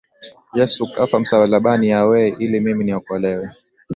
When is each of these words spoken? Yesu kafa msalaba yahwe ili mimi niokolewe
Yesu 0.57 0.81
kafa 0.95 1.19
msalaba 1.19 1.75
yahwe 1.85 2.29
ili 2.39 2.59
mimi 2.59 2.83
niokolewe 2.83 3.49